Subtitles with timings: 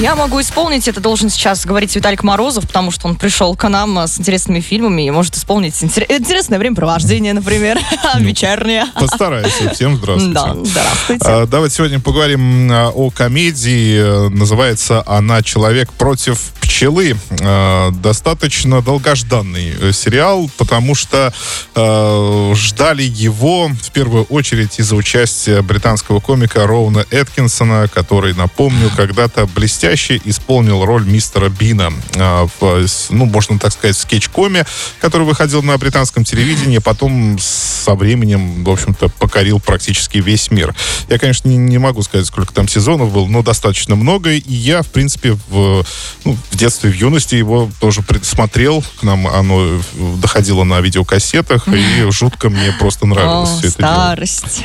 [0.00, 3.98] Я могу исполнить, это должен сейчас говорить Виталик Морозов, потому что он пришел к нам
[3.98, 7.80] с интересными фильмами и может исполнить интер- интересное времяпровождение, например,
[8.20, 8.86] вечернее.
[8.94, 9.70] Постарайся.
[9.74, 10.34] Всем здравствуйте.
[10.34, 11.24] Да, здравствуйте.
[11.26, 14.26] А, Давайте сегодня поговорим а, о комедии.
[14.26, 17.16] Э, Называется она «Человек против пчелы».
[17.42, 21.32] А, Достаточно долгожданный э, сериал, потому что
[21.74, 29.46] э, ждали его в первую очередь из-за участия британского комика Роуна Эткинсона, который, напомню, когда-то
[29.46, 34.66] блестяще исполнил роль мистера Бина а, в, ну, можно так сказать, в скетч-коме,
[35.00, 40.74] который выходил на британском телевидении, потом со временем, в общем-то, покорил практически весь мир.
[41.08, 44.82] Я, конечно, не, не могу сказать, сколько там сезонов было, но достаточно много, и я,
[44.82, 45.84] в принципе, в,
[46.24, 49.80] ну, в детстве, в юности его тоже смотрел, к нам оно
[50.20, 53.88] доходило на видеокассетах, и жутко мне просто нравилось О, все это дело.
[53.88, 54.62] старость.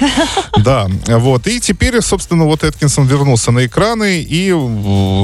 [0.57, 1.47] Да, вот.
[1.47, 4.51] И теперь, собственно, вот Эткинсон вернулся на экраны и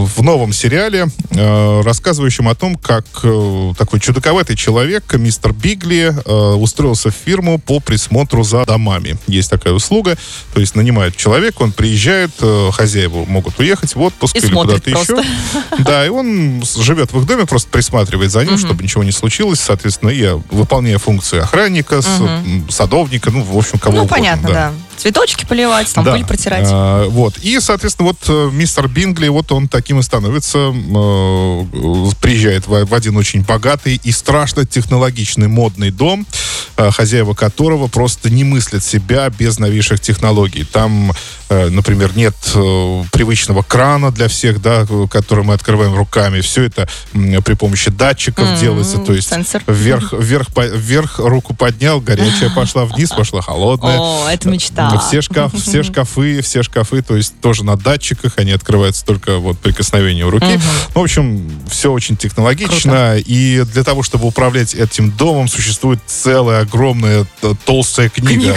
[0.05, 6.53] в новом сериале, э, рассказывающем о том, как э, такой чудаковатый человек, мистер Бигли, э,
[6.55, 9.17] устроился в фирму по присмотру за домами.
[9.27, 10.17] Есть такая услуга,
[10.53, 12.31] то есть нанимают человека, он приезжает,
[12.71, 15.17] хозяева могут уехать в отпуск И или куда-то еще.
[15.79, 19.59] Да, и он живет в их доме, просто присматривает за ним, чтобы ничего не случилось,
[19.59, 24.17] соответственно, и выполняя функции охранника, м, садовника, ну, в общем, кого Ну, угодно.
[24.17, 24.73] понятно, да.
[24.99, 26.11] Цветочки поливать, там Да.
[26.11, 26.67] пыль протирать.
[26.69, 27.37] А, вот.
[27.37, 30.57] И, соответственно, вот э, мистер Бингли, вот он таким и становится.
[30.57, 36.27] э, э, приезжает в, в один очень богатый и страшно технологичный модный дом,
[36.75, 40.65] хозяева которого просто не мыслят себя без новейших технологий.
[40.65, 41.13] Там,
[41.49, 46.41] например, нет э, привычного крана для всех, да, э, который мы открываем руками.
[46.41, 48.99] Все это при помощи датчиков М, делается.
[48.99, 49.63] То есть сенсор.
[49.67, 53.97] вверх, вверх, вверх руку поднял, горячая пошла вниз, пошла холодная.
[53.99, 54.97] О, это мечта.
[54.99, 59.57] Все, шкаф, все шкафы, все шкафы, то есть тоже на датчиках, они открываются только вот
[59.59, 60.59] прикосновением руки.
[60.93, 63.17] В общем, все очень технологично.
[63.17, 67.25] И для того, чтобы управлять этим домом, существует целая огромная
[67.65, 68.55] толстая книга.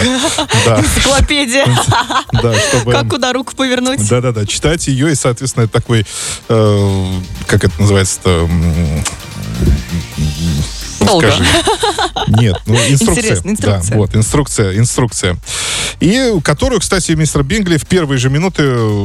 [0.65, 0.79] Да,
[1.13, 1.65] Энциклопедия.
[2.33, 2.82] да, чтобы...
[2.91, 4.07] Как куда руку повернуть?
[4.07, 6.05] Да-да-да, читать ее, и, соответственно, это такой,
[6.49, 7.05] э,
[7.47, 8.49] как это называется-то,
[11.21, 11.31] Долго.
[11.31, 11.45] скажи.
[12.27, 13.21] Нет, ну, инструкция.
[13.23, 13.91] Интересно, инструкция.
[13.91, 15.37] Да, вот, инструкция, инструкция.
[15.99, 18.63] И которую, кстати, мистер Бингли в первые же минуты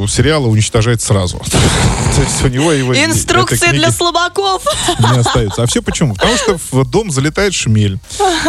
[0.09, 1.39] сериала уничтожает сразу.
[2.17, 2.93] То есть у него его...
[2.93, 4.63] Книги для слабаков.
[4.99, 5.63] не остается.
[5.63, 6.15] А все почему?
[6.15, 7.99] Потому что в дом залетает шмель.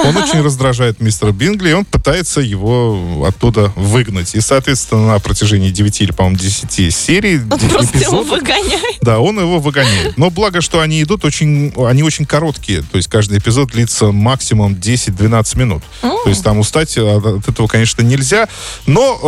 [0.04, 4.36] Он очень раздражает мистера Бингли, и он пытается его оттуда выгнать.
[4.36, 8.98] И, соответственно, на протяжении 9 или, по-моему, 10 серий, Он просто его выгоняет.
[9.02, 10.18] да, он его выгоняет.
[10.18, 12.82] Но благо, что они идут очень, они очень короткие.
[12.82, 15.84] То есть каждый эпизод длится максимум 10-12 минут.
[16.02, 18.48] То есть там устать от, от этого, конечно, нельзя.
[18.86, 19.20] Но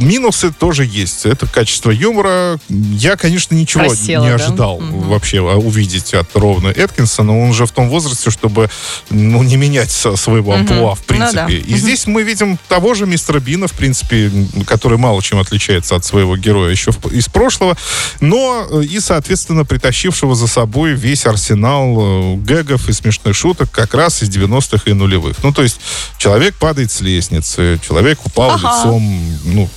[0.00, 1.26] э, минусы тоже есть.
[1.26, 2.58] Это качество юмора.
[2.68, 4.34] Я, конечно, ничего Просело, не да?
[4.36, 5.08] ожидал Мгм.
[5.08, 7.36] вообще а, увидеть от Ровна Эткинсона.
[7.38, 8.70] Он уже в том возрасте, чтобы
[9.10, 11.36] ну, не менять своего амплуа, в Ну принципе.
[11.46, 11.48] да.
[11.52, 14.30] И здесь мы видим того же мистера Бина, в принципе,
[14.66, 17.76] который мало чем отличается от своего героя еще из прошлого,
[18.20, 23.94] но э, и, соответственно, притащившего за собой весь арсенал э, гэгов и смешных шуток как
[23.94, 25.36] раз из 90-х и нулевых.
[25.42, 25.80] Ну, то есть
[26.18, 28.68] человек падает с лестницы, человек упал Ага.
[28.78, 29.68] лицом, ну,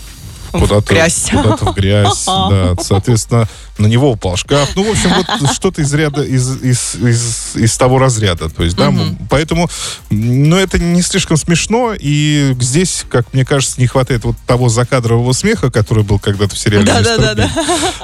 [0.60, 1.30] куда-то грязь.
[1.32, 4.70] куда-то в грязь, да, соответственно, на него упал шкаф.
[4.76, 8.50] Ну, в общем, вот что-то из ряда, из, из, из, из того разряда.
[8.50, 9.70] То есть, да, м, поэтому,
[10.10, 15.34] ну, это не слишком смешно, и здесь, как мне кажется, не хватает вот того закадрового
[15.34, 17.52] смеха, который был когда-то в сериале Да, «Мистер да, да, Бин».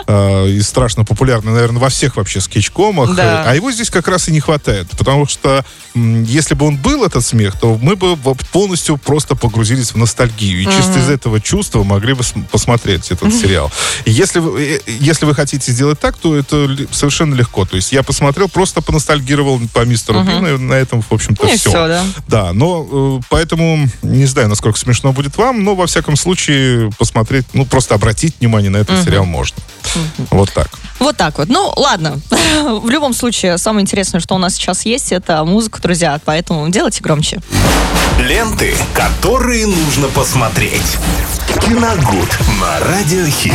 [0.07, 3.16] А, и страшно популярный, наверное, во всех вообще скетчкомах.
[3.16, 3.44] Да.
[3.45, 5.63] А его здесь как раз и не хватает, потому что
[5.95, 8.18] если бы он был, этот смех, то мы бы
[8.51, 10.62] полностью просто погрузились в ностальгию.
[10.62, 13.72] И чисто из этого чувства могли бы посмотреть этот сериал.
[14.06, 17.66] Если вы, э, если вы хотите сделать так, то это совершенно легко.
[17.66, 21.57] То есть я посмотрел, просто поностальгировал по мистеру Бину, и на этом, в общем-то, все.
[21.57, 22.06] все, да.
[22.28, 27.45] Да, но э, поэтому не знаю, насколько смешно будет вам, но во всяком случае посмотреть,
[27.54, 29.57] ну просто обратить внимание на этот сериал можно.
[30.31, 30.68] Вот так.
[31.00, 31.50] Вот так вот.
[31.50, 32.19] Ну, ладно.
[32.63, 36.19] В любом случае, самое интересное, что у нас сейчас есть, это музыка, друзья.
[36.25, 37.42] Поэтому делайте громче.
[38.19, 40.98] Ленты, которые нужно посмотреть.
[41.62, 42.30] Киногуд
[42.60, 43.54] на Радиохит.